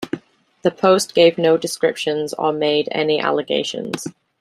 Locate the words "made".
2.51-2.89